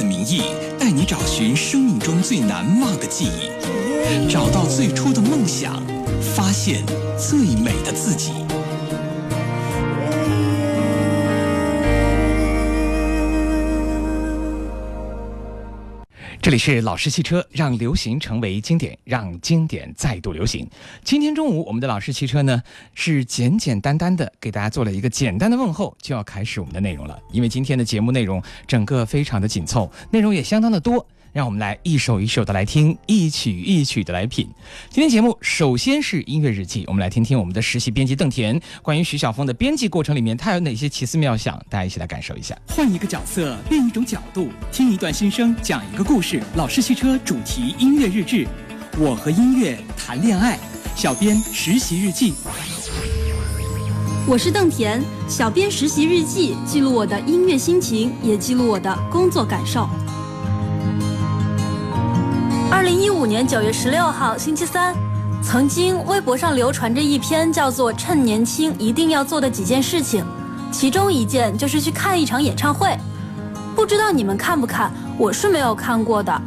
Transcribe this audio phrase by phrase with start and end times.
[0.00, 0.40] 的名义，
[0.78, 5.82] 带你找寻生命中最难忘的记忆，找到最初的梦想，
[6.34, 6.82] 发现
[7.18, 8.32] 最美的自己。
[16.42, 20.66] 这里是老式汽车，让流行成为经典，让经典再度流行。
[21.04, 22.62] 今天中午，我们的老式汽车呢
[22.94, 27.20] 是简简单单的给大家做了一个简单的问候，就要开始我们的内容了。
[27.30, 31.06] 因为今天的节目内容整个非常的紧凑，内容也相当的多。
[31.32, 34.48] 让我们来一首一首的来听，一曲一曲的来品。
[34.90, 42.56] 今天节目首先是音乐日记，我们来听听我们的实习编辑邓田关于徐小峰的编辑过程里面，他有哪些奇思妙想，大家一起来感受一下。
[42.68, 46.42] 换一个角色，另一种角度，听一段心声，讲一个故事。
[46.56, 48.46] 老式汽车主题音乐日志，
[48.98, 50.58] 我和音乐谈恋爱。
[50.96, 52.34] 小编实习日记，
[54.26, 59.88] 我是邓田，小编实习日记，记录我的音乐心情，也记录我的工作感受。
[62.70, 64.94] 二零一五年九月十六号星期三，
[65.42, 70.24] 曾经微博上流传着一篇叫做《趁年轻一定要做的几件事情》，
[70.70, 72.96] 其中一件就是去看一场演唱会。
[73.74, 74.90] 不知道你们看不看？
[75.18, 76.40] 我是没有看过的。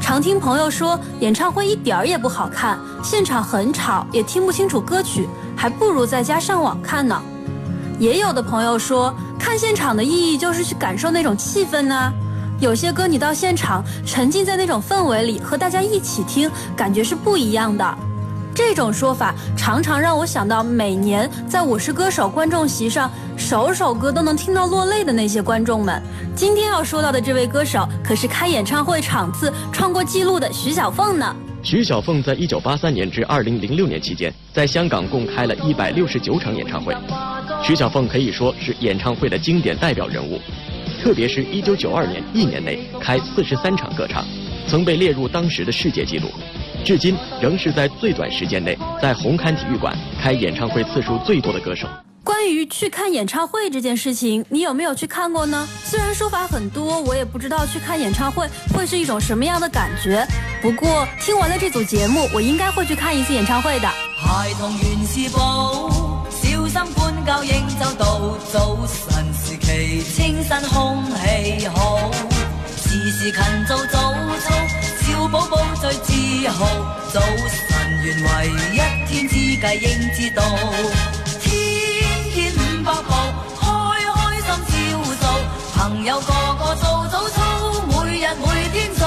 [0.00, 7.20] 常听朋友说演唱会一点儿也不好看，现场很吵，也听不清楚歌曲，还不如在家上网看呢。
[7.98, 12.12] 也有的朋友说看现场的意义就是去感受那种气氛呢。
[12.60, 17.98] 有些歌你到现场沉浸在那种氛围里，和大家一起听，感觉是不一样的。
[18.54, 26.00] 这种说法常常让我想到每年在我是歌手观众席上，首首歌都能听到落泪的那些观众们。
[26.36, 31.34] 今天要说到的这位歌手，可是开演唱会场次创过纪录的徐小凤呢。
[31.64, 36.94] 徐小凤在一九八三年至二零零六年期间，在香港共开了一百六十九场演唱会。
[37.60, 40.38] 徐小凤可以说是演唱会的经典代表人物。
[41.04, 44.24] 特别是一九九二年一年内开四十三场歌唱，
[44.66, 46.30] 曾被列入当时的世界纪录，
[46.82, 51.86] 至今仍是在最短时间内在红磡体育馆开演唱会次数最多的歌手。
[52.24, 55.68] 关于去看演唱会这件事情，你有没有去看过呢？
[55.84, 60.26] 虽然说法很多，我也不知道去看演唱会会是一种什么样的感觉。
[60.62, 63.86] 不过听完了这组节目，我应该会去看一次演唱会的。
[63.86, 66.23] 孩童原是宝，
[67.24, 68.04] 小心管教应就到
[68.52, 69.32] 早晨。
[69.32, 72.10] 时期清新空气好，
[72.76, 74.54] 时时勤做早操，
[75.00, 76.66] 小宝宝最自豪。
[77.12, 78.28] 早晨原为
[78.72, 78.76] 一
[79.06, 80.42] 天之计，应知道。
[81.40, 81.44] 天
[82.32, 83.10] 天五百步，
[83.58, 83.62] 开
[84.12, 84.74] 开心笑
[85.14, 85.22] 数。
[85.74, 87.36] 朋友个个做早操，
[87.88, 89.02] 每日每天做。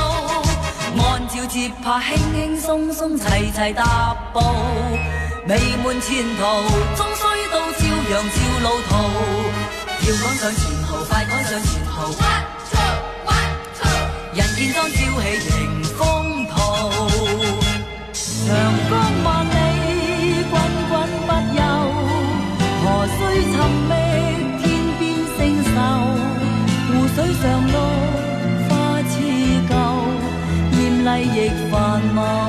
[0.99, 1.85] 按照节拍，
[2.15, 4.39] 轻轻松松，齐齐踏步。
[5.45, 6.41] 美满前途，
[6.97, 7.21] 终须
[7.53, 7.66] 到，
[8.07, 8.91] 照样照路途。
[9.99, 11.91] 要赶上前途，快赶上前途。
[14.33, 15.97] 人见当朝气迎风
[16.47, 16.55] 途，
[18.13, 18.55] 长
[18.89, 18.91] 江
[19.25, 19.49] 万里，
[20.49, 20.53] 滚
[20.89, 20.91] 滚
[21.27, 21.59] 不休。
[22.79, 23.53] 何须寻
[23.89, 23.91] 觅
[24.61, 24.65] 天
[24.97, 25.01] 边
[25.37, 25.67] 星宿？
[26.87, 27.43] 湖水上
[27.73, 27.75] 落
[28.69, 28.71] 花
[29.09, 29.11] 似
[29.67, 29.71] 旧，
[30.77, 31.37] 艳丽亦
[31.69, 31.75] 繁
[32.13, 32.46] 茂。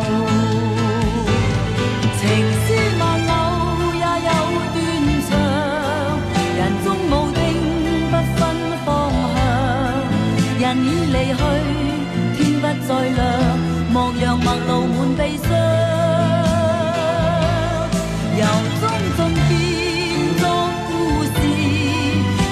[12.36, 13.18] 天不再亮，
[13.92, 15.46] 莫让陌路满悲伤。
[18.38, 18.42] 由
[18.80, 18.82] 衷
[19.16, 19.18] 中
[19.48, 19.50] 变
[20.38, 20.42] 作
[20.86, 20.90] 故
[21.24, 21.36] 事，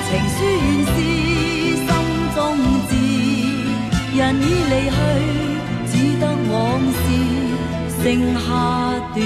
[0.07, 0.97] 情书原是
[1.77, 1.89] 心
[2.35, 2.37] 中
[2.89, 2.91] 字。
[4.17, 4.99] 人已离去，
[5.91, 6.55] 只得往
[6.91, 6.97] 事
[8.03, 8.05] 剩
[8.35, 8.47] 下
[9.15, 9.17] 断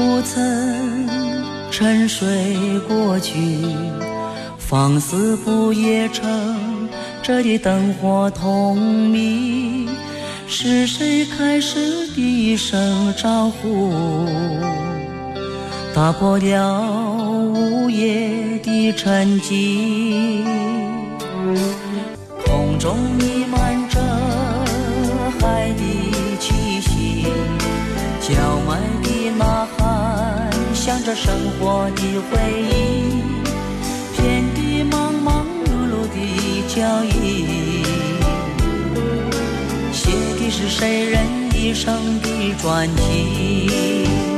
[0.00, 1.06] 不曾
[1.70, 2.26] 沉睡
[2.88, 3.36] 过去，
[4.56, 6.88] 放肆不夜城，
[7.22, 9.86] 这里灯火通明。
[10.46, 13.92] 是谁开始第一声招呼，
[15.94, 16.80] 打破了
[17.54, 20.42] 午夜的沉寂？
[22.46, 24.00] 空中弥漫着
[25.38, 25.82] 海的
[26.38, 27.26] 气息，
[28.20, 28.34] 叫
[28.66, 28.78] 卖，
[31.14, 33.22] 生活的回忆，
[34.16, 36.16] 遍地忙忙碌碌的
[36.68, 37.80] 脚印。
[40.52, 41.24] 是谁人
[41.54, 42.28] 一生的
[42.58, 44.29] 传奇？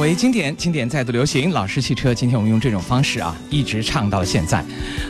[0.00, 1.50] 为经典，经典再度流行。
[1.50, 4.64] 老式汽车，今天我们用这种方式啊，一直唱到现在。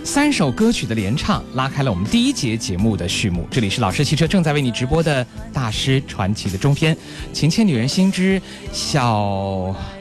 [0.04, 3.46] 三首歌曲的连唱，拉开了我们第一节节目的序幕。
[3.52, 6.92] 这里是老式汽车正在为你直播的大师传奇的中篇，
[7.32, 8.42] 《情牵女人心之
[8.72, 9.14] 小》。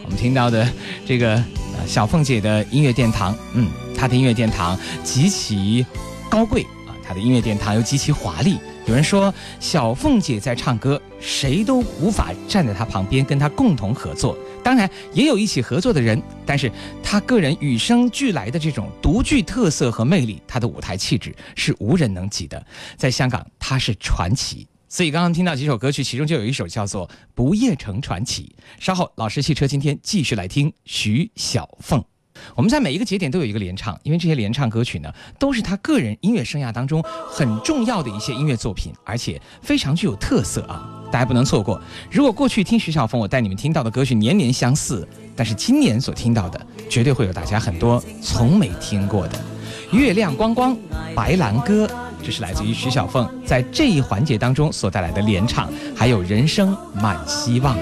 [0.03, 0.67] 我们听到的
[1.05, 1.39] 这个
[1.85, 5.85] 小凤姐的音乐殿堂，嗯，她的音乐殿堂极其
[6.31, 8.57] 高贵啊，她的音乐殿堂又极其华丽。
[8.87, 14.35] 有人说小凤姐在唱歌，谁都无法站在她旁边跟她共同合作。
[14.69, 16.71] 当然也有一起合作的人，但是
[17.01, 22.63] 他个人与生俱来的这种独具特色和魅力，他的舞台气质是无人能及的。
[22.95, 24.67] 在香港，他是传奇。
[24.87, 28.55] 所以刚刚听到几首歌曲，其中就有一首叫做《不夜城传奇》。
[28.79, 32.03] 稍后老师汽车今天继续来听徐小凤。
[32.53, 41.81] 我们在每一个节点都有一个联唱，因为这些联唱歌曲呢，都是他个人音乐生涯当中很重要的一些音乐作品，而且非常具有特色啊，大家不能错过。
[42.11, 46.59] 如果过去听徐小凤，我带你们听到的歌曲年年相似，但是今年所听到的，
[46.89, 49.37] 绝对会有大家很多从没听过的
[49.97, 50.71] 《月亮光光》
[51.15, 51.87] 《白兰歌》，
[52.23, 57.75] 这是来自于徐小凤在这一环节当中所带来的联唱，还有《人生满希望》。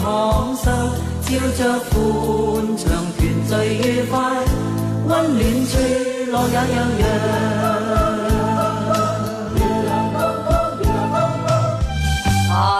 [0.00, 0.72] 躺上，
[1.22, 4.14] 照着欢唱团聚愉快，
[5.06, 6.66] 温暖脆落也样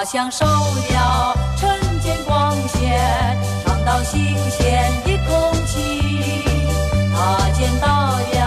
[0.03, 6.43] 他享受了晨间光线，尝到新鲜的空气，
[7.15, 7.87] 他见到
[8.19, 8.42] 了。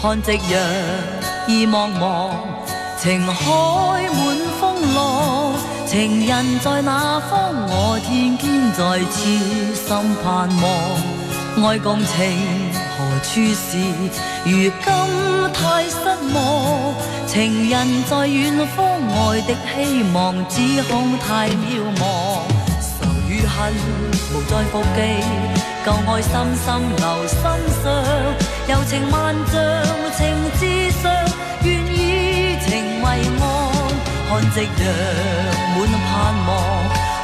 [0.00, 0.60] 看夕阳
[1.48, 2.30] 意茫茫，
[2.96, 5.52] 情海满风浪。
[5.88, 7.52] 情人在哪方？
[7.66, 9.88] 我天天在痴心
[10.22, 11.68] 盼望。
[11.68, 13.76] 爱共情何处是？
[14.44, 15.98] 如今太失
[16.32, 16.94] 望。
[17.26, 22.46] 情人在远方，爱的希望只恐太渺茫。
[22.78, 23.74] 愁与恨
[24.32, 24.96] 无再复记，
[25.84, 26.66] 旧爱深深
[26.98, 27.36] 留心
[27.82, 28.47] 上。
[28.68, 29.56] 柔情万丈，
[30.14, 30.20] 情
[30.60, 31.10] 至上，
[31.62, 33.06] 愿以情为
[33.40, 33.42] 岸。
[34.28, 34.84] 看夕阳
[35.72, 36.12] 满盼
[36.46, 36.50] 望，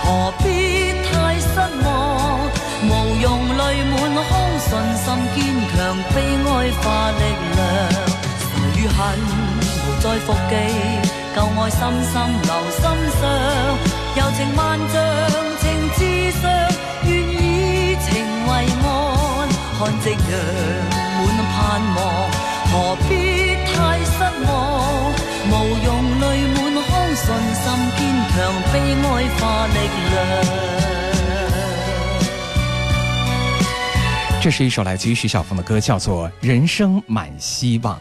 [0.02, 0.44] 何必
[1.04, 1.46] 太失
[1.84, 1.86] 望？
[2.82, 3.24] 无用
[3.58, 3.60] 泪
[3.92, 3.92] 满
[4.24, 5.36] 腔，信心坚
[5.68, 5.76] 强，
[6.14, 6.48] 悲哀
[6.80, 6.82] 化
[7.12, 7.22] 力
[7.54, 7.60] 量。
[8.40, 8.98] 愁与恨
[9.68, 10.52] 无再复记，
[11.36, 11.78] 旧爱深
[12.10, 12.80] 深留心
[13.20, 13.22] 上。
[14.16, 14.96] 柔情万丈，
[15.60, 15.62] 情
[15.94, 16.00] 至
[16.40, 16.42] 上，
[19.84, 20.16] 看夕阳。
[21.56, 22.00] 盼望，
[22.70, 22.72] 何
[23.06, 23.12] 必
[23.66, 23.72] 太
[24.02, 24.10] 失
[24.46, 24.48] 望？
[25.46, 25.52] 无
[25.84, 25.88] 用
[26.20, 26.24] 泪
[26.54, 27.64] 满腔，信心
[27.96, 28.00] 坚
[28.30, 28.34] 强，
[28.72, 29.06] 悲哀
[29.38, 29.76] 化力
[30.10, 30.12] 量。
[34.40, 37.96] 这是一首来自于徐小凤的歌，叫做《人生满希望》。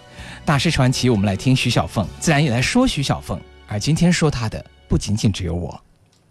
[0.46, 3.40] 大师传奇，我们来听徐小凤，自然也来说徐小凤。
[3.68, 5.80] 而今天说她的，不仅仅只有我。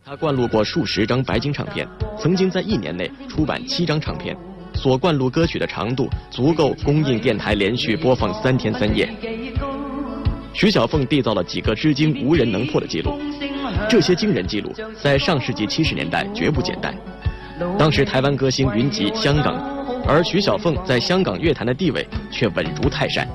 [0.05, 1.87] 他灌录过数十张白金唱片，
[2.21, 4.37] 曾经在一年内出版七张唱片，
[4.75, 9.09] 所灌录歌曲的长度足够供应电台连续播放三天三夜。
[10.55, 13.19] 徐小凤缔造了几个至今无人能破的记录，
[13.89, 16.95] 这些惊人记录在上世纪七十年代绝不简单。
[17.79, 19.55] 当时台湾歌星云集香港，
[20.07, 23.27] 而徐小凤在香港乐坛的地位却稳如泰山。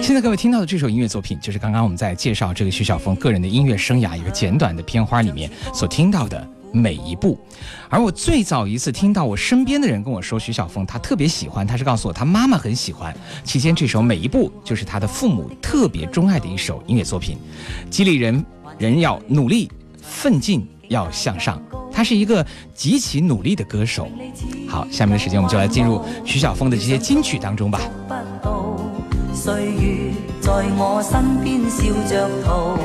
[0.00, 6.48] 现在各位听到的这首音乐作品，就是刚刚我们在介绍这个徐小凤个人的音乐生涯一个简短的片花里面所听到的。
[6.70, 7.38] 每一步，
[7.88, 13.16] 而我最早一次听到我身边的人跟我说徐小凤，他特别喜欢，他是告诉我他妈妈很喜欢。
[13.42, 17.38] 期间这首每一步就是他的父母特别钟爱的一首音乐作品，
[17.88, 18.44] 激励人
[18.76, 19.70] 人要努力
[20.02, 21.58] 奋进，要向上。
[21.98, 24.06] 他是一个极其努力的歌手。
[24.68, 27.80] 好，下面的时间我们就来进入徐小凤的这些金曲当中吧。
[29.34, 32.78] 岁月在我身边笑着逃，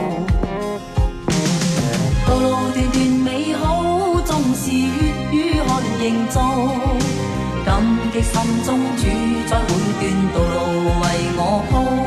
[2.27, 3.83] 道路段段美好。
[4.55, 4.81] 是粤
[5.31, 5.69] 语看
[6.01, 6.41] 营造，
[7.65, 9.03] 感激心中主
[9.47, 9.59] 宰
[9.99, 10.57] 每段道路
[11.01, 11.03] 为
[11.37, 11.39] 我
[11.69, 12.02] 铺。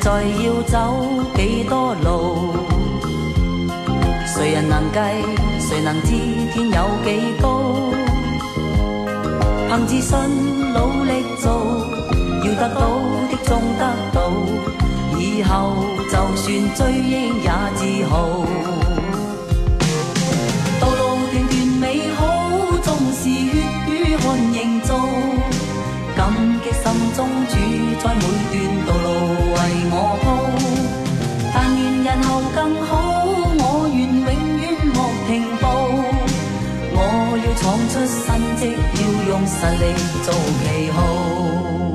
[0.00, 1.04] 再要走
[1.36, 2.54] 几多路？
[4.26, 4.98] 谁人能计？
[5.60, 6.08] 谁能知
[6.54, 7.92] 天有几高？
[9.68, 10.18] 凭自信
[10.72, 11.86] 努力做，
[12.44, 12.80] 要得到
[13.30, 13.82] 的终得
[14.14, 14.18] 到。
[15.18, 18.14] 以后就算追忆也自豪。
[20.80, 22.24] 道路段段美好，
[22.82, 23.28] 纵是血
[23.86, 24.96] 与汗营造。
[26.16, 26.32] 感
[26.64, 27.54] 激心中主
[28.02, 28.79] 宰每段
[32.54, 34.28] 更好我愿永
[34.60, 35.30] 远莫停
[35.60, 35.66] 步。
[36.92, 36.98] 我
[37.36, 38.60] 要闯出新绩
[38.96, 39.84] 要用实力
[40.24, 40.32] 做
[40.62, 41.89] 旗号。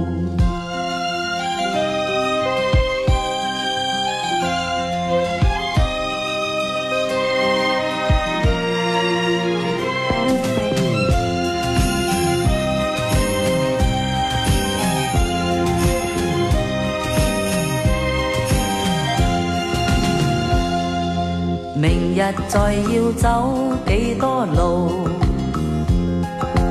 [22.16, 23.52] 日再要走
[23.86, 25.06] 几多路？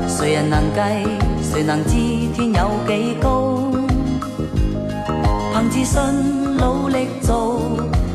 [0.07, 0.79] 谁人能计？
[1.43, 1.91] 谁能知
[2.33, 3.61] 天有几高？
[5.53, 6.01] 凭自信
[6.57, 7.61] 努力做，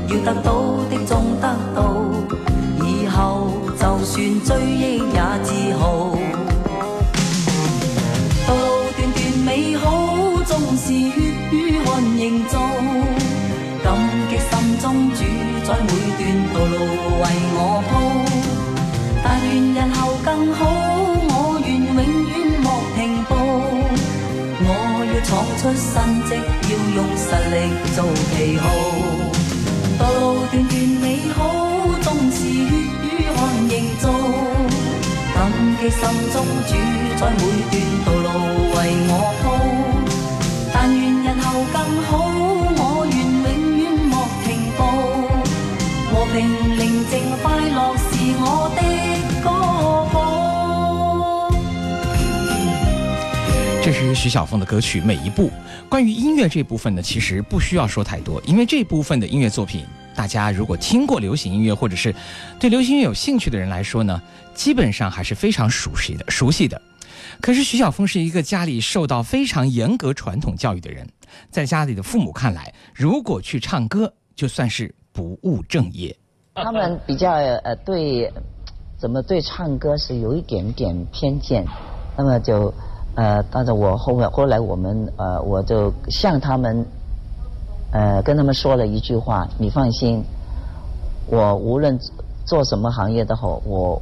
[0.08, 0.52] 要得到
[0.90, 1.94] 的终得到。
[2.84, 6.18] 以后就算追忆也自豪。
[8.44, 9.86] 道路段段美好，
[10.44, 11.12] 纵是血
[11.52, 12.58] 与汗营造。
[15.70, 15.86] 在每
[16.18, 16.20] 段
[16.52, 16.74] 道路
[17.22, 17.24] 为
[17.54, 17.90] 我铺。
[19.22, 20.60] 但愿日后更好。
[21.30, 21.32] 我
[21.64, 22.98] 愿永远莫停
[23.28, 23.30] 步。
[24.66, 24.66] 我
[25.06, 25.94] 要闯出新
[26.26, 26.34] 迹，
[26.66, 27.22] 要用实
[27.54, 27.56] 力
[27.94, 28.02] 做
[28.34, 28.66] 旗号。
[29.96, 31.38] 道路段段美好，
[32.02, 32.66] 纵是血
[33.06, 33.38] 与汗
[33.70, 34.10] 营造。
[35.36, 35.38] 感
[35.78, 36.02] 激心
[36.34, 36.36] 中
[36.66, 36.70] 主
[37.16, 37.72] 宰每段
[38.04, 38.28] 道路
[38.74, 39.42] 为我铺。
[40.74, 42.10] 但愿日后更好，
[42.76, 42.82] 我
[46.32, 48.82] 平宁静快乐是我的
[49.42, 49.50] 歌。
[53.82, 55.48] 这是徐小凤的歌曲《每一步》。
[55.88, 59.84] 关于音乐这部分呢，其实不需要说太多，因为这部分的音乐作品，
[60.14, 62.14] 大家如果听过流行音乐或者是
[62.60, 64.22] 对流行音乐有兴趣的人来说呢，
[64.54, 66.24] 基本上还是非常熟悉的。
[66.28, 66.80] 熟悉的。
[67.40, 71.08] 可是徐小凤是一个家里受到非常严格传统教育的人，
[71.50, 76.16] 在家里的父母看来，如果去唱歌，就算是不务正业。
[76.62, 78.32] 他们比较呃对，
[78.98, 81.66] 怎么对唱歌是有一点点偏见，
[82.16, 82.72] 那么就。
[83.16, 86.86] 呃，但是我后面后来我们呃，我就向他们
[87.90, 90.24] 呃跟他们说了一句话：你放心，
[91.26, 91.98] 我无论
[92.46, 94.00] 做什么行业都好，我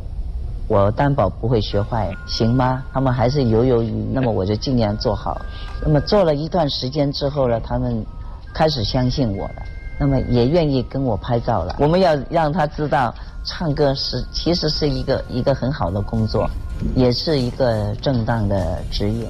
[0.68, 2.84] 我担保不会学坏，行吗？
[2.92, 5.40] 他们还是犹犹豫豫，那么我就尽量做好。
[5.82, 8.04] 那么做了一段时间之后呢，他们
[8.52, 9.62] 开始相信我了，
[9.98, 11.76] 那么也愿意跟我拍照了。
[11.78, 13.14] 我们要让他知道，
[13.44, 16.48] 唱歌是其实是一个一个很好的工作。
[16.94, 19.26] 也是一个正当的职业，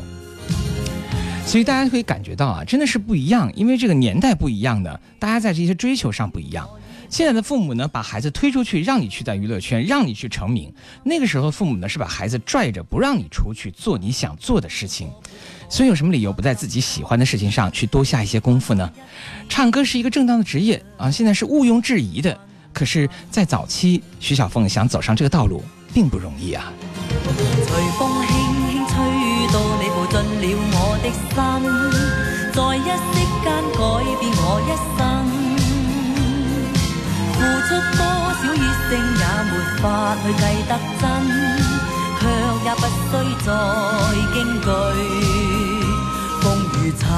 [1.47, 6.69] 所以大家可以感觉到啊，真的是不一样，因为这个年代不一样的，大家在这些追求上不一样。
[7.09, 10.71] 现在的父母呢，把孩子推出去，让你去在娱乐圈，让你去成名。
[11.03, 15.09] 那个时候，父母呢是把孩子拽着，不让你出去做你想做的事情。
[15.69, 18.91] 所以，有什么理由不在自己喜欢的事情上去多下一些功夫呢？
[19.49, 22.37] 唱歌是一个正当的职业啊，现在是毋庸置疑的。
[22.73, 26.73] 可是，在早期，徐小凤想走上这个道路，并不容易啊。
[27.67, 28.31] 随风轻
[28.71, 28.97] 轻吹
[29.53, 31.33] 到你步进了我的心，
[32.55, 33.47] 在一息间
[33.77, 33.81] 改
[34.19, 34.99] 变我一生。
[37.35, 38.01] 付出多
[38.35, 39.83] 少热诚也没法
[40.23, 41.03] 去计得真，
[42.19, 42.23] 却
[42.65, 43.13] 也不需
[43.45, 43.47] 再
[44.35, 44.67] 惊惧
[46.99, 47.09] 沉。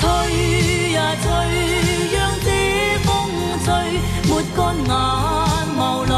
[0.00, 0.02] 吹
[0.92, 1.26] 呀吹，
[2.12, 2.48] 让这
[3.04, 3.08] 风
[3.64, 3.66] 吹，
[4.28, 4.92] 抹干眼
[5.76, 6.08] 眸里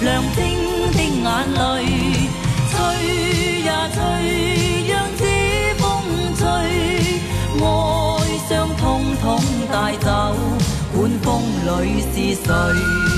[0.00, 0.38] 亮晶
[0.92, 1.60] 的眼泪。
[2.70, 2.74] 吹
[3.64, 3.98] 呀吹，
[4.88, 5.20] 让这
[5.78, 5.82] 风
[6.36, 6.42] 吹，
[7.60, 7.64] 哀
[8.48, 8.80] 伤通
[9.20, 9.22] 通
[9.70, 10.08] 带走，
[10.94, 11.26] 管风
[11.66, 13.11] 里是谁。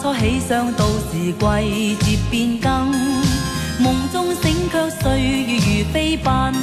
[0.00, 2.90] 初起，想到时季节变更，
[3.78, 6.54] 梦中醒却岁月如飞奔。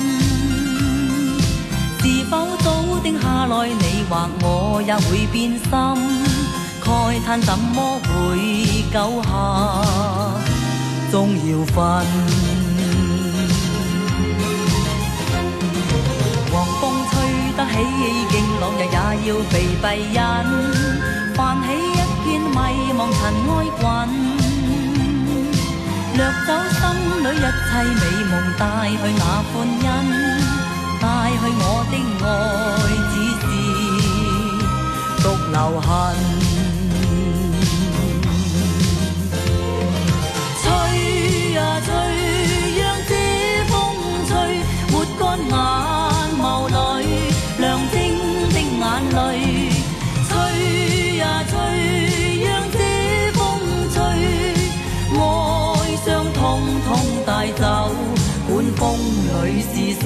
[2.01, 5.69] 是否早定下来，你或我也会变心？
[6.83, 8.09] 慨叹怎么会
[8.91, 9.29] 久下，
[11.11, 11.75] 终要分。
[16.49, 17.13] 狂风吹
[17.55, 17.73] 得起
[18.31, 18.97] 劲朗，日也
[19.29, 20.17] 要被蔽隐，
[21.35, 21.67] 泛起
[23.13, 23.83] 尘埃滚，
[26.15, 26.79] 掠走心
[27.23, 29.83] 里一切美梦，带去那欢欣，
[30.99, 32.25] 带去我的爱，
[33.13, 33.45] 只是
[35.23, 35.87] 独留痕。
[40.61, 40.65] 吹
[41.53, 41.87] 呀吹，
[42.79, 43.11] 让这
[43.69, 43.71] 风
[44.27, 44.31] 吹，
[44.91, 45.53] 抹干眼
[46.39, 46.71] 眸里
[47.59, 47.95] 亮晶
[48.53, 48.81] 的眼
[49.15, 49.15] 泪。
[57.47, 57.95] 帶走，
[58.45, 58.97] 管風
[59.45, 60.05] 裏是谁。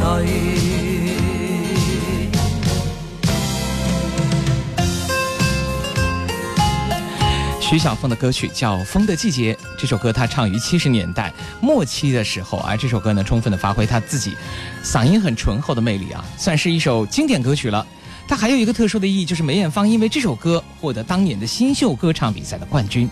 [7.60, 14.36] 徐小凤的歌曲叫《风的季节》，这首歌她唱于七十年代末期的时候，而这首歌呢，充分的发挥她自己
[14.84, 17.84] 嗓音很醇厚的魅力啊，算是一首经典歌曲了。
[18.28, 23.10] 它还有一个特殊的意义，就是梅艳芳因为这首歌获得当年的新秀歌唱比赛的冠军。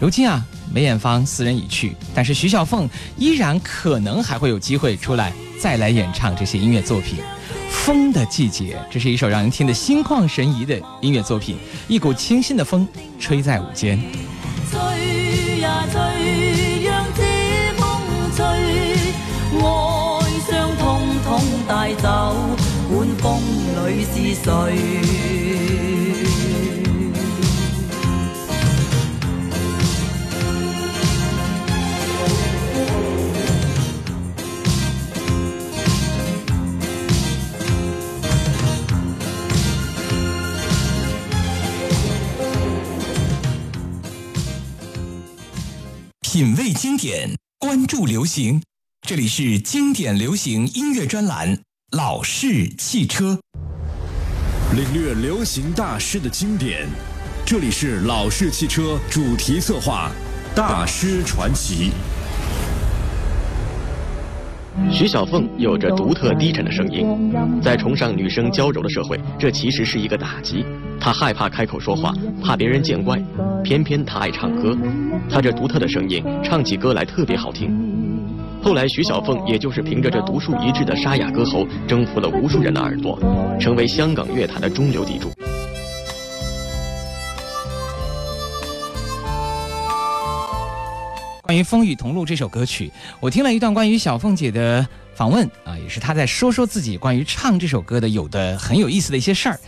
[0.00, 0.40] 如今啊，
[0.72, 7.18] 梅艳芳斯人已去，但是徐小凤依然可能还会有机会出来再来演唱这些音乐作品。
[7.70, 11.56] 《风的季节》，这是一首让人听得心旷神怡的音乐作品，
[11.88, 12.86] 一股清新的风
[13.18, 14.00] 吹在午间。
[14.70, 16.00] 吹呀吹，
[16.84, 17.22] 讓這
[17.76, 17.86] 風
[18.36, 18.44] 吹，
[19.58, 19.64] 哀
[20.46, 22.36] 傷通通帶走，
[22.88, 23.40] 管風
[23.88, 25.37] 里是誰。
[46.78, 48.62] 经典，关注流行，
[49.02, 51.56] 这里是经典流行音乐专栏
[51.90, 53.36] 《老式汽车》，
[54.76, 56.86] 领略流行大师的经典，
[57.44, 60.12] 这里是老式汽车主题策划
[60.56, 61.90] 《大师传奇》。
[64.92, 70.64] 徐小凤有着独特低沉的声音，在崇尚女生娇柔的社会，这其实是一个打击。
[71.00, 73.18] 他害怕开口说话，怕别人见怪，
[73.62, 74.76] 偏偏他爱唱歌。
[75.30, 77.70] 他这独特的声音，唱起歌来特别好听。
[78.62, 83.18] 后来，徐小凤也就是凭着这独树一帜的沙哑歌喉，征服了无数人的耳朵，
[83.60, 85.30] 成为香港乐坛的中流砥柱。
[91.42, 94.86] 关于《风雨同路》这首歌曲，我听了一段关于小凤姐的
[95.18, 99.58] 访问啊，也是他在说说自己关于唱这首歌的有的很有意思的一些事儿。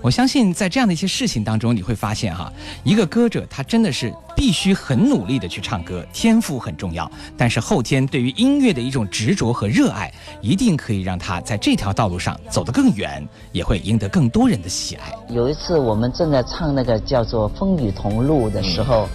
[0.00, 2.52] 我相信在这样的一些事情当中，你会发现哈，
[2.84, 15.12] 一个歌者他真的是必须很努力的去唱歌，天赋很重要，但是后天对于音乐的一种执着和热爱，一定可以让他在这条道路上走得更远，也会赢得更多人的喜爱。
[15.28, 19.08] 有一次我们正在唱那个叫做《风雨同路》的时候。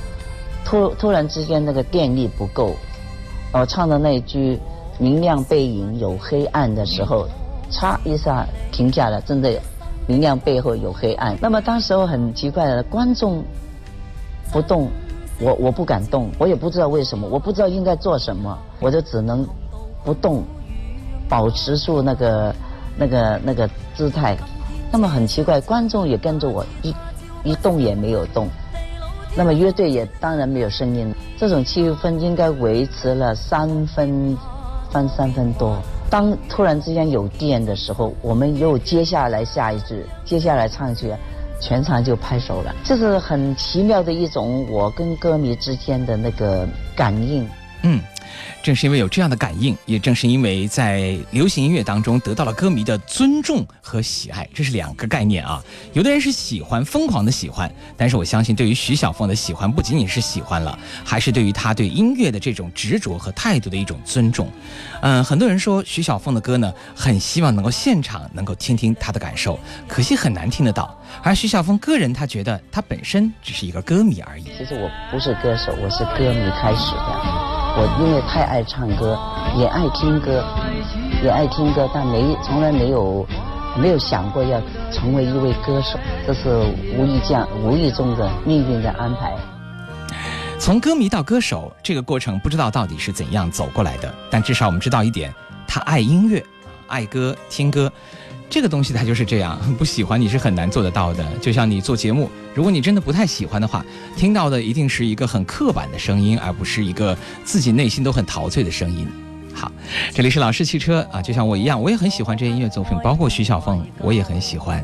[0.66, 2.76] 突突然之间，那个电力不够，
[3.54, 4.60] 我唱的那一句
[4.98, 7.28] “明亮背影有黑暗”的时候，
[7.72, 9.52] 嚓一下停下了，真的，
[10.08, 11.38] 明亮背后有黑暗。
[11.42, 13.44] 那么当时候很奇怪的，观众
[14.52, 14.90] 不动，
[15.40, 19.46] 我我不敢动，我也不知道为什么，我不知道应该做什么，我就只能
[20.04, 20.44] 不动，
[21.28, 22.56] 保持住那个
[22.98, 24.38] 那个那个姿态。
[24.92, 26.96] 那么很奇怪，观众也跟着我一
[27.44, 28.48] 一动也没有动，
[29.36, 31.14] 那么乐队也当然没有声音。
[31.38, 34.38] 这种气氛应该维持了三分
[34.92, 35.78] 分三分多。
[36.10, 41.14] 当突然之间有电的时候，我们又接下来下一句，接下来唱一句。
[41.62, 47.50] 全场就拍手了，这是很奇妙的一种我跟歌迷之间的那个感应。
[47.84, 48.02] 嗯。
[48.64, 55.64] 正是因为有这样的感应，也正是因为在流行音乐当中得到了歌迷的尊重和喜爱，这是两个概念啊。
[55.94, 64.52] 有的人是喜欢，疯狂的喜欢，但是我相信，对于徐小凤的喜欢，不仅仅是喜欢了，还是对于她对音乐的这种执着和态度的一种尊重。
[65.02, 70.98] 嗯，很多人说徐小凤的歌呢，很希望能够现场能够听听她的感受，可惜很难听得到。
[71.22, 74.46] 而徐小凤个人，她觉得她本身只是一个歌迷而已。
[74.58, 77.45] 其实我不是歌手，我是歌迷开始的。
[77.78, 79.20] 我因为太爱唱歌，
[79.58, 80.42] 也爱听歌，
[81.22, 83.28] 也爱听歌，但没从来没有
[83.78, 84.62] 没有想过要
[84.92, 86.50] 成为一位歌手，这是
[86.98, 89.36] 无意间无意中的命运的安排。
[90.58, 95.34] 从歌迷到歌手这个过程，不知道到底是怎样走过来的，但至少我们知道一点，
[95.68, 96.42] 他爱音乐，
[96.88, 97.92] 爱歌，听歌。
[98.50, 101.26] 这个东西它就是这样， 不喜欢你是很难做得到的。
[101.42, 109.08] 就像你做节目，如果你真的不太喜欢的话，听到的一定是一个很刻板的声音，而不是一个自己内心都很陶醉的声音。
[109.54, 109.72] 好，
[110.14, 114.84] 这里是老式汽车啊，就像我一样，我也很喜欢这些音乐作品，包括徐小凤，我也很喜欢。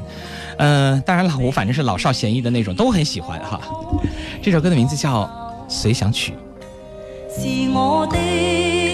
[0.58, 3.60] 嗯，当然了，我反正是老少咸宜的那种，都很喜欢哈。
[4.42, 5.24] 这首歌的名字叫
[5.68, 6.32] 《随想曲》。
[7.34, 8.18] 是我的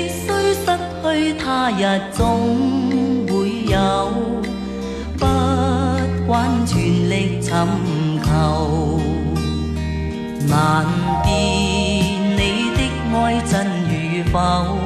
[0.10, 0.66] 虽失
[1.04, 2.97] 去他日总
[7.48, 9.00] 寻求，
[10.50, 10.86] 难
[11.24, 11.32] 辨
[12.36, 12.80] 你的
[13.16, 14.77] 爱真与否。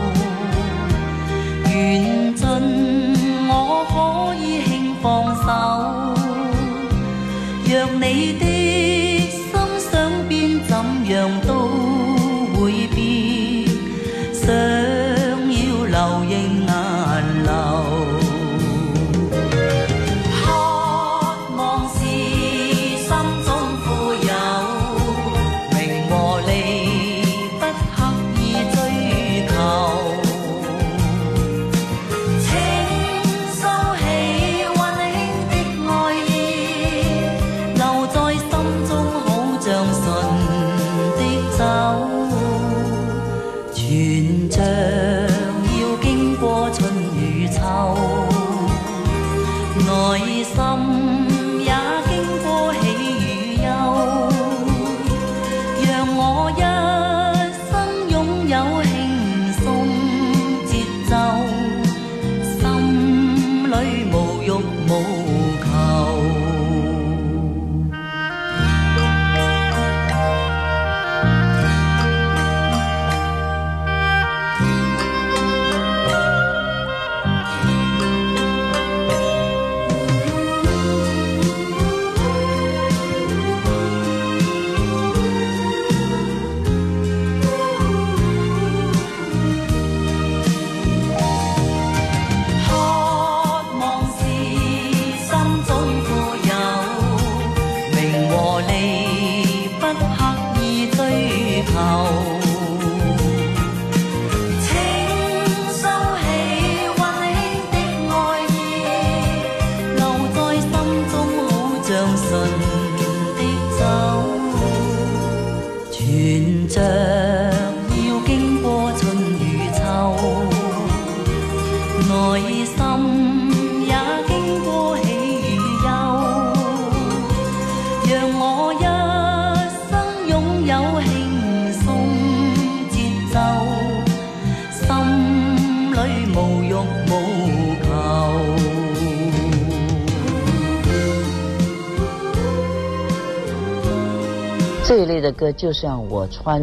[144.83, 146.61] 这一类的歌就像我穿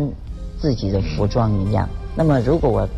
[0.60, 1.88] 自己的服装一样。
[2.14, 2.88] 那么如果我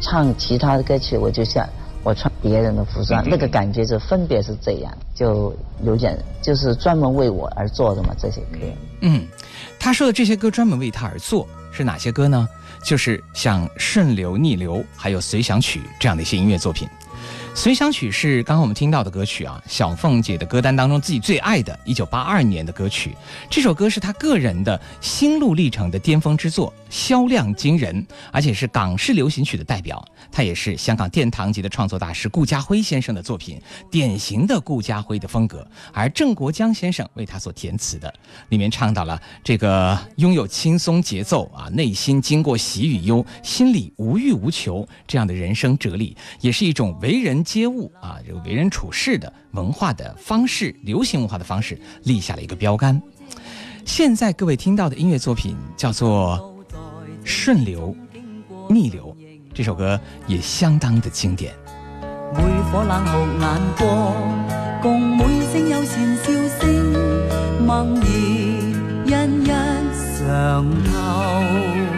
[0.00, 1.68] 唱其他的歌曲，我就像
[2.04, 8.14] 我穿别人的服装，那个感觉就分别是这样，就有点就是专门为我而做的嘛。
[8.18, 8.58] 这些歌，
[9.00, 9.26] 嗯，
[9.80, 12.48] 他说的这些歌专门为他而做是哪些歌呢？
[12.84, 16.88] 就是像《顺流逆流》还有《随想曲》这样的一些音乐作品。
[17.54, 23.14] 随想曲是刚刚我们听到的歌曲啊，小凤姐的歌单当中自己最爱的，一九八二年的歌曲。
[23.50, 30.02] 这首歌是她个人的心路历程的巅峰之作，销量惊人，而且是港式流行曲的代表。
[30.32, 33.60] 它也是香港殿堂级的创作大师顾嘉辉先生的作品，
[33.90, 35.64] 典型的顾嘉辉的风格。
[35.92, 38.12] 而郑国江先生为他所填词的，
[38.48, 53.00] 里面倡导了这个拥有轻松节奏啊，内心经过喜与忧，心里无欲无求这样的人生哲理，也是一种为人接物啊，这个为人处事的文化的方式，流行文化的方式立下了一个标杆。
[53.84, 56.54] 现在各位听到的音乐作品叫做
[57.24, 57.94] 《顺流
[58.68, 59.14] 逆流》。
[59.54, 61.52] 这首歌也相当的经典。
[62.34, 68.04] 每颗冷酷眼光，共每声友善笑声，梦儿
[69.04, 69.12] 一一
[70.26, 71.91] 上透。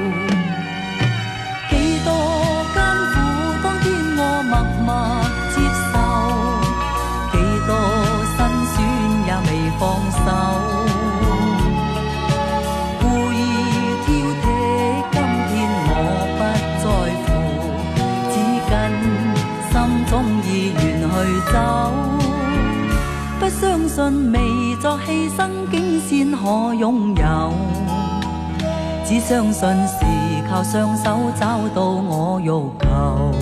[29.27, 30.05] 相信是
[30.51, 33.33] 靠双手找到我欲求。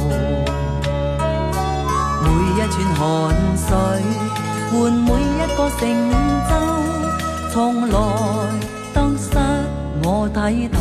[2.23, 3.01] 每一串汗
[3.57, 3.67] 水
[4.71, 5.81] 换每一个成
[6.49, 6.51] 就，
[7.51, 7.55] 从
[7.91, 7.95] 来
[8.95, 9.27] 得失
[10.05, 10.81] 我睇透。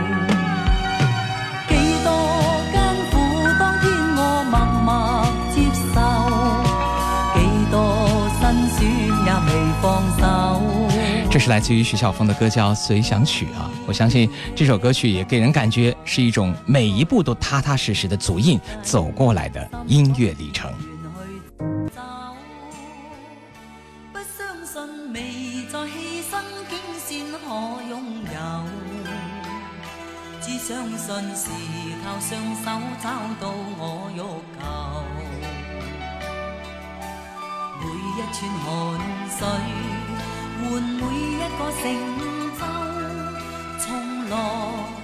[11.41, 13.67] 是来自于徐小凤的歌，叫《随想曲》啊。
[13.87, 20.71] 我相信这首歌曲也给人感觉是一种每一步都踏踏实实的足印走过来的音乐里程。
[24.13, 27.39] 不相信未再牺牲，竟先可
[27.89, 28.63] 拥有。
[30.41, 31.49] 只相信是
[32.05, 32.69] 靠双手
[33.01, 34.21] 找到我欲求。
[37.79, 37.89] 每一
[38.31, 38.63] 串汗
[39.39, 39.47] 水。
[41.61, 42.65] 个成就，
[43.79, 45.00] 从来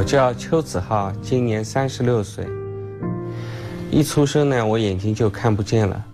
[0.00, 2.42] 我叫邱子浩，今年三十六岁。
[3.90, 6.04] 一出生呢，我眼睛就看不见了。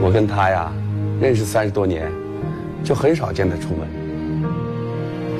[0.00, 0.72] 我跟他呀，
[1.20, 2.10] 认识三十多年，
[2.82, 3.86] 就很少见他出门。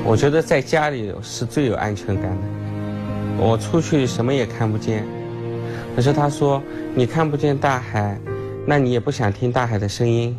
[0.05, 2.41] 我觉得在家里是最有安全感的。
[3.39, 5.03] 我出去什么也看不见，
[5.95, 6.61] 可是他说
[6.93, 8.15] 你看不见大海，
[8.63, 10.37] 那你也不想听大海的声音。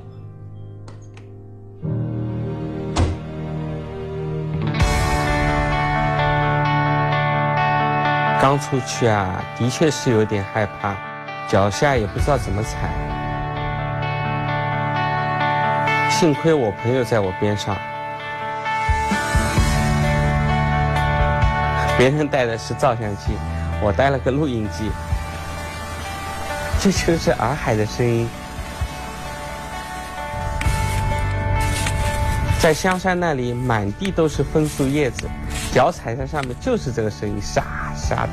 [8.44, 10.94] 刚出去啊，的确是有点害怕，
[11.48, 12.90] 脚下也不知道怎么踩。
[16.10, 17.74] 幸亏我朋友在我边上，
[21.96, 23.32] 别人带的是照相机，
[23.80, 24.90] 我带了个录音机。
[26.82, 28.28] 这就是洱海的声音，
[32.60, 35.30] 在香山那里满地都是枫树叶子，
[35.72, 37.62] 脚踩在上面就是这个声音，沙。
[38.04, 38.30] 啥的？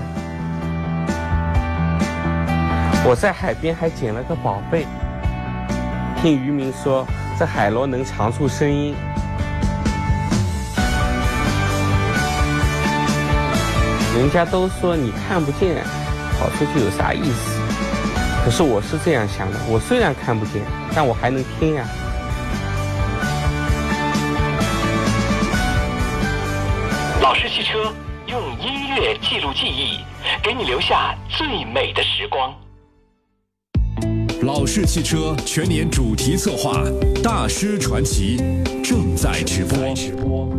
[3.03, 4.85] 我在海边还捡了个宝贝，
[6.21, 7.07] 听渔民说
[7.39, 8.93] 这海螺能藏住声音。
[14.15, 15.83] 人家都说你看不见，
[16.37, 17.59] 跑出去有啥意思？
[18.43, 20.61] 可是我是这样想的，我虽然看不见，
[20.93, 21.85] 但我还能听呀。
[27.21, 27.91] 老式汽车
[28.27, 29.99] 用音月记录记忆，
[30.43, 32.53] 给你留下最美的时光。
[34.43, 36.83] 老式汽车全年主题策划
[37.21, 38.37] 《大师传奇》
[38.83, 40.51] 正在直播。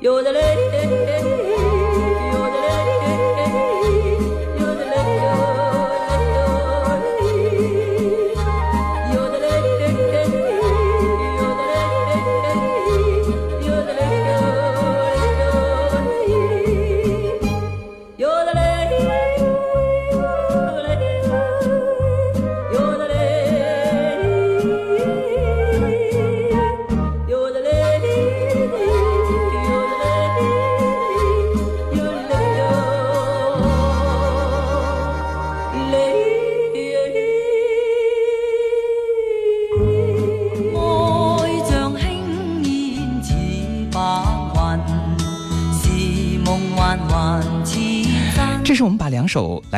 [0.00, 0.47] 有的人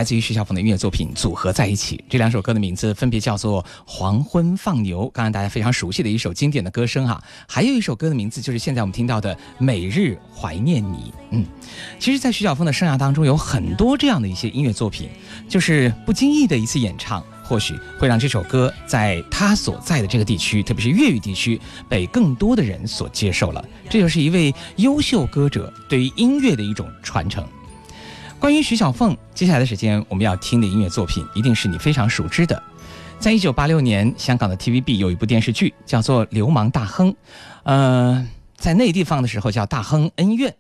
[0.01, 10.97] 来自于徐小凤的音乐作品组合在一起，这两首歌的名字分别叫做《黄昏放牛》，刚刚大家非常熟悉的一首经典的歌声哈，还有一首歌的名字就是现在我们听到的《每日怀念你》。
[11.33, 11.45] 嗯，
[11.99, 15.11] 其实，在徐小凤的生涯当中，有很多这样的一些音乐作品，
[15.47, 21.61] 就是不经意的一次演唱，或许会让这首歌在他所在的这个地区，特别是粤语地区，
[21.91, 23.63] 被更多的人所接受了。
[23.91, 27.47] 这就是一位优秀歌者对于音乐的一种传承。
[28.41, 32.61] 关于徐小凤，接下来的时间我们要听的音乐作品，一定是你非常熟知的。
[33.19, 37.13] 在一九八六年，香港的 TVB 有一部电视剧叫做《流氓大亨》，
[37.65, 38.27] 呃，
[38.57, 40.51] 在内地放的时候叫《大亨恩怨》。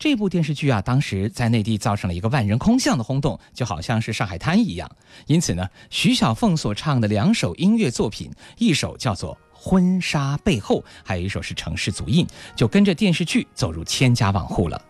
[0.00, 4.90] 这部电视剧啊，当时在内地造成了一个万人空巷的轰动，就好像是上海滩一样。
[5.26, 14.82] 因此呢，徐小凤所唱的两首音乐作品，一首叫做《婚纱背后》，还有一首是《城市足印》，就跟着电视剧走入千家万户了。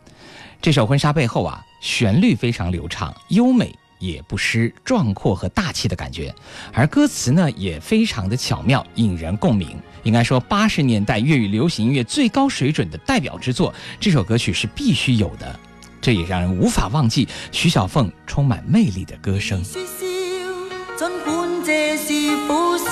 [0.62, 6.34] 这首《婚纱背后》啊，旋律非常流畅、优美，也不失壮阔和大气的感觉，
[6.72, 9.76] 而歌词呢也非常的巧妙，引人共鸣。
[10.04, 15.58] 应该说，八十年代粤语流行音乐最高水准的代表之作，这首歌曲是必须有的。
[16.00, 19.62] 这也让人无法忘记徐小凤充满魅力的歌声。
[19.62, 22.90] 尽管这是苦笑，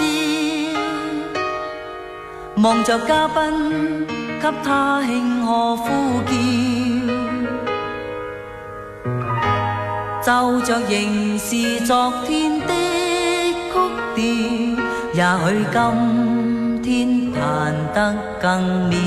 [2.63, 4.07] 望着嘉宾
[4.41, 5.89] 给他庆贺呼
[6.25, 6.66] 叫。
[10.27, 12.67] 奏着仍是昨天的
[13.71, 13.79] 曲
[14.17, 14.21] 调，
[15.15, 15.63] 也许
[16.83, 17.41] 今天弹
[17.95, 17.97] 得
[18.43, 18.45] 更
[18.89, 18.99] 妙。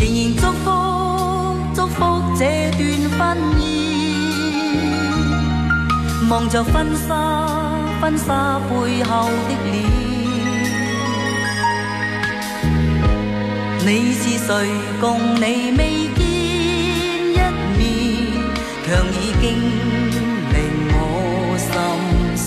[0.00, 0.66] 仍然祝福
[1.72, 1.96] 祝福
[2.36, 2.82] 这段
[3.16, 3.62] 婚姻，
[6.28, 7.14] 望着婚纱
[8.00, 10.07] 婚纱背后的脸。
[13.90, 14.52] 你是谁？
[15.00, 15.80] 共你未
[16.14, 16.20] 见
[17.32, 17.40] 一
[17.78, 17.80] 面，
[18.84, 18.86] 强
[19.16, 19.44] 已经
[20.52, 20.56] 令
[20.92, 20.96] 我
[21.56, 21.66] 心
[22.36, 22.46] 事。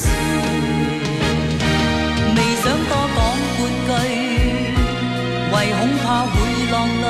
[2.35, 3.19] 未想多讲
[3.57, 3.89] 半句，
[5.51, 6.31] 唯恐怕会
[6.69, 7.03] 落泪。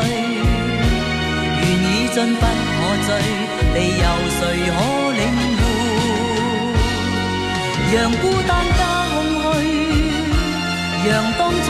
[1.60, 3.10] 缘已尽不可追，
[3.76, 4.06] 理由
[4.40, 4.40] 谁
[4.72, 4.80] 可
[5.12, 5.20] 领
[5.60, 5.62] 会？
[7.94, 8.50] 让孤单
[8.80, 8.82] 加
[9.12, 9.60] 空虚，
[11.10, 11.68] 让当初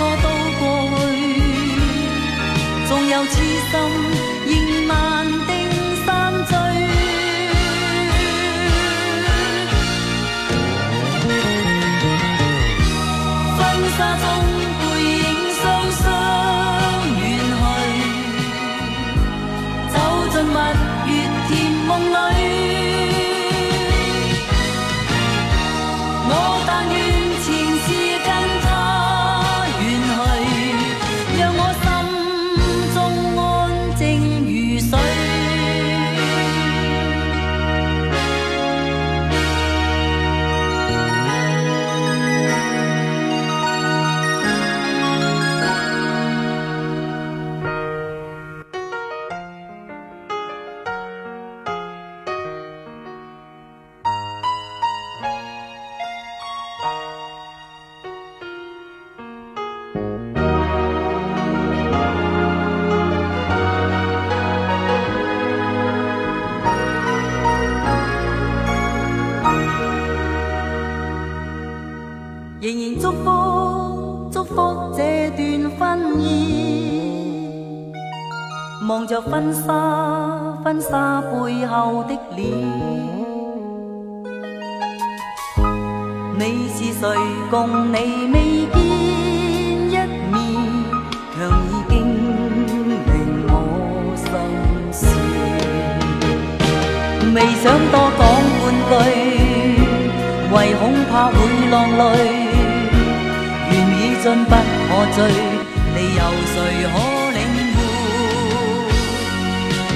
[79.11, 79.67] 着婚纱
[80.63, 82.47] 婚纱背后的脸，
[86.39, 87.03] 你是谁？
[87.49, 87.97] 共你
[88.31, 88.35] 未
[88.71, 88.79] 见
[89.89, 89.95] 一
[90.31, 90.33] 面，
[91.35, 91.37] 强
[91.67, 91.93] 已经
[93.05, 93.11] 令
[93.49, 93.53] 我
[94.15, 94.23] 心
[94.93, 94.99] 事，
[97.35, 98.19] 未想多讲
[98.61, 98.91] 半句，
[100.55, 100.81] 唯恐
[101.11, 101.35] 怕会
[101.69, 101.99] 浪泪。
[104.23, 104.55] 进不可
[105.15, 105.19] 追，
[105.97, 106.55] 你由谁
[106.93, 107.20] 可？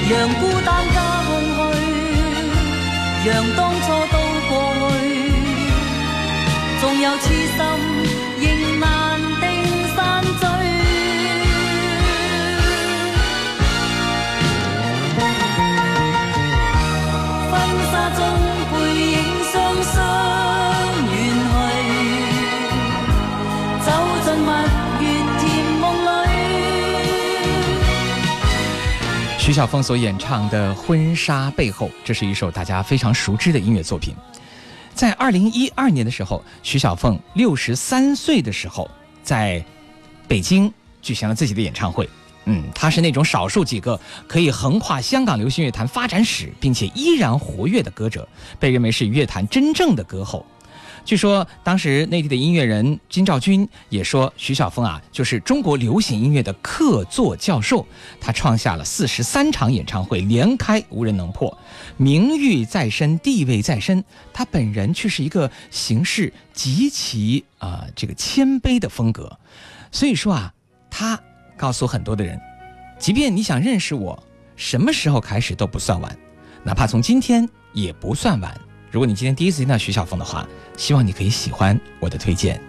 [0.07, 4.15] 让孤单加空虚，让当初都
[4.49, 4.53] 过
[5.01, 5.03] 去，
[6.79, 7.57] 纵有痴心，
[8.39, 8.45] 仍
[8.79, 9.34] 难。
[29.55, 34.13] 徐小凤所演唱的《婚纱背后》，这是一首大家非常熟知的音乐作品。
[34.93, 38.91] 在二零一二年的时候，徐小凤六十三岁的时候，
[39.23, 39.63] 在
[40.27, 40.69] 北京
[41.01, 42.09] 举行了自己的演唱会。
[42.43, 43.97] 嗯，她是那种少数几个
[44.27, 48.27] 可以横跨香港流行乐坛发展史，并且依然活跃的歌者，
[48.59, 50.45] 被认为是乐坛真正的歌后。
[51.05, 57.85] 据说当时内地的音乐人金兆军也说，徐小凤啊就是中国流行音乐的客座教授。
[58.19, 61.55] 他创下了四十三场演唱会连开，无人能破，
[61.95, 64.03] 名誉在身，地位在身。
[64.33, 69.37] 他本人却是一个行事极其啊这个谦卑的风格。
[69.91, 70.51] 所以说啊，
[70.89, 71.21] 他
[71.55, 72.41] 告诉很多的人，
[72.97, 74.21] 即便你想认识我，
[74.55, 76.17] 什么时候开始都不算晚，
[76.63, 78.59] 哪怕从今天也不算晚。
[78.95, 80.47] 如果你今天第一次听到徐小凤的话。
[80.77, 82.59] 希望你可以喜欢我的推荐，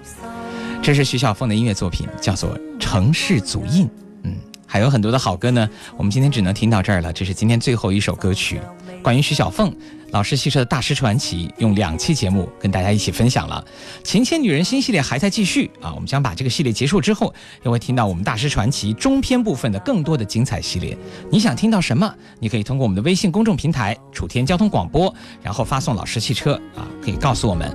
[0.83, 3.87] 这是徐小凤的音乐作品，叫做《城市足印》。
[4.23, 4.35] 嗯，
[4.67, 7.13] 还有很多的好歌呢，我们今天只能听到这儿了。
[7.13, 8.61] 这是今天最后一首歌曲，
[9.07, 9.73] 关于徐小凤。
[10.11, 13.65] 老式汽车的大师传奇用两期节目跟大家一起分享了
[14.03, 15.93] 《情牵女人心》系列还在继续啊！
[15.95, 17.33] 我们将把这个系列结束之后，
[17.63, 20.99] 又会听到我们大师传奇中篇部分的更多的精彩系列。
[21.31, 22.13] 你想听到什么？
[22.41, 27.69] 你可以通过我们的微信公众平台“楚天交通广播”，然后发送“老式汽车”啊，可以告诉我们；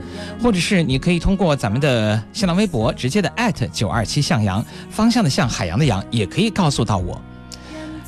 [0.43, 7.21] 或者是你可以通过咱们的新浪微博直接的艾特九二七向阳方向的向海洋的洋，也可以告诉到我。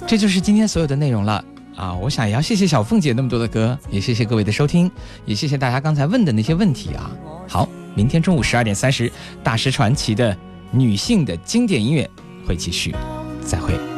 [0.06, 1.42] 这就是今天所有的内容了。
[1.76, 4.90] 啊，我想也要谢谢小凤姐那么多的歌，也谢谢各位的收听，
[5.26, 7.12] 也谢谢大家刚才问的那些问题啊。
[7.48, 9.12] 好，明天中午十二点三十，
[9.44, 10.36] 大师传奇的
[10.72, 12.10] 女性的经典音乐
[12.48, 12.96] 会继续，
[13.44, 13.93] 再会。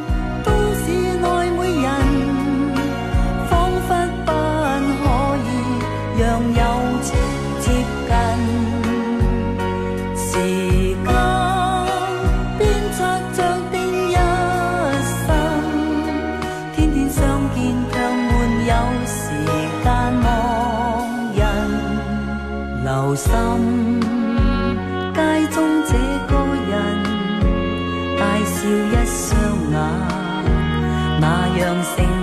[31.55, 32.14] 眼，那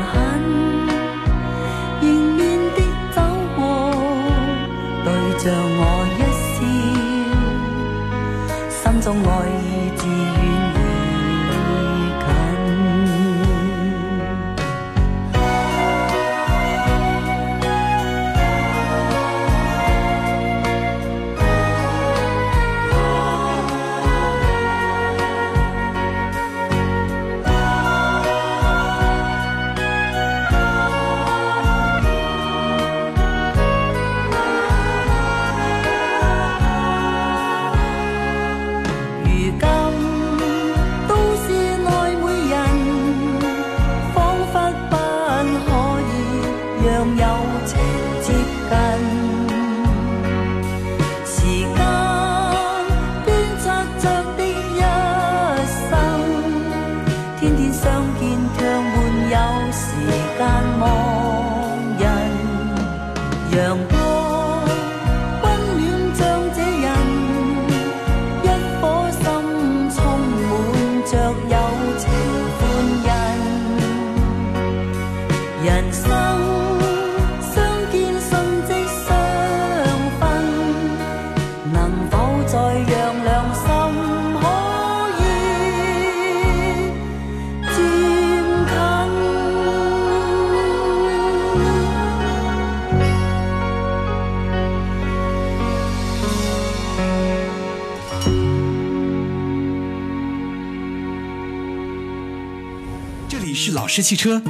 [103.94, 104.40] 是汽车。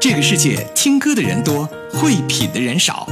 [0.00, 3.08] 这个世界听歌的人多，会品的人少，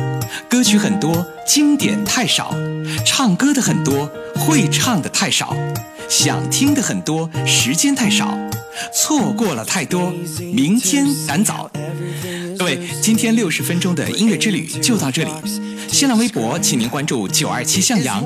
[0.48, 2.54] 歌曲很多，经典太少；
[3.04, 5.52] 唱歌的很多，会唱的太少；
[6.08, 8.38] 想听的很多，时间太少，
[8.94, 10.14] 错过了太多，
[10.52, 11.68] 明天赶早。
[12.56, 15.30] 各位，今天六十分钟的音乐之旅就到这里。
[15.94, 18.20] 新浪微博，请您关注九二七向阳；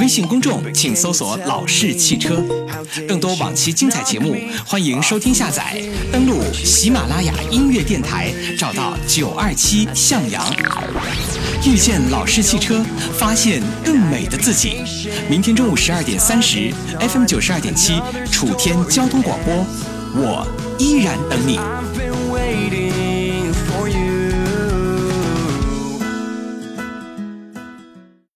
[0.00, 2.42] 微信公众，请搜索“老式汽车”。
[3.06, 5.80] 更多往期精彩节目，欢迎收听下载。
[6.10, 10.44] 登录喜马拉雅音乐电台，找到九二七向阳。
[11.64, 12.84] 遇见老式汽车，
[13.16, 14.82] 发现更美的自己。
[15.30, 18.02] 明天中午十二点三十，FM 九十二点七，
[18.32, 19.64] 楚天交通广播，
[20.16, 20.44] 我
[20.76, 21.60] 依然等你。